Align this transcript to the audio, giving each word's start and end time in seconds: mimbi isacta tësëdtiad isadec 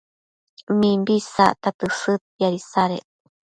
mimbi 0.77 1.13
isacta 1.21 1.69
tësëdtiad 1.79 2.53
isadec 2.61 3.07